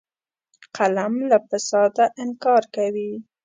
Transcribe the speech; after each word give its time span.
قلم 0.77 1.13
له 1.29 1.37
فساده 1.49 2.05
انکار 2.21 2.63
کوي 2.75 3.11